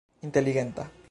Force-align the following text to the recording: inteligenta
inteligenta 0.21 0.91